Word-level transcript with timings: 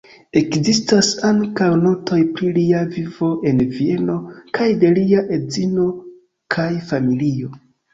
Ekzistas 0.39 1.09
ankaŭ 1.29 1.67
notoj 1.81 2.17
pri 2.39 2.49
lia 2.57 2.81
vivo 2.97 3.31
en 3.53 3.63
Vieno 3.79 4.19
kaj 4.59 4.71
de 4.85 4.95
lia 5.01 5.27
edzino 5.41 5.91
kaj 6.59 6.73
familio. 6.95 7.59